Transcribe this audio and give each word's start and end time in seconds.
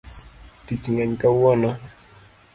Tich 0.65 0.85
ng'eny 0.93 1.15
kawuono 1.21 1.69